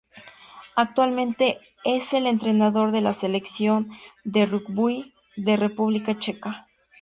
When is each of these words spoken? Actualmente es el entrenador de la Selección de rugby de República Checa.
Actualmente 0.75 1.59
es 1.83 2.13
el 2.13 2.25
entrenador 2.25 2.91
de 2.91 3.01
la 3.01 3.13
Selección 3.13 3.91
de 4.23 4.47
rugby 4.47 5.13
de 5.35 5.57
República 5.57 6.17
Checa. 6.17 6.65